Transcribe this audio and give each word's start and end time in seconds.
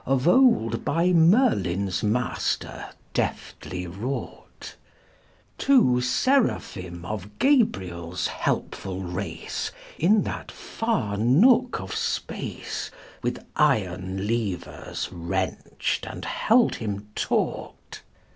Of 0.03 0.27
old 0.27 0.83
by 0.83 1.11
Merlin's 1.13 2.01
Master 2.01 2.87
deftly 3.13 3.85
wrought: 3.85 4.75
Two 5.59 6.01
Seraphim 6.01 7.05
of 7.05 7.37
Gabriel's 7.37 8.25
helpful 8.25 9.03
race 9.03 9.69
In 9.99 10.23
that 10.23 10.51
far 10.51 11.17
nook 11.17 11.79
of 11.79 11.93
space 11.93 12.89
With 13.21 13.45
iron 13.55 14.25
levers 14.25 15.07
wrenched 15.11 16.07
and 16.07 16.25
held 16.25 16.77
him 16.77 17.09
taut. 17.13 18.01